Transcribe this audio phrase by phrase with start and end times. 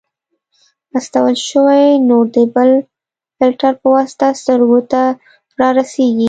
[0.97, 2.69] استول شوی نور د بل
[3.37, 5.01] فلټر په واسطه سترګو ته
[5.59, 6.19] رارسیږي.